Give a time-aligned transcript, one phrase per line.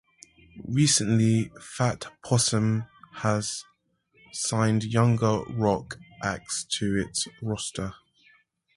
[0.67, 3.63] Recently, Fat Possum has
[4.33, 7.93] signed younger rock acts to its roster.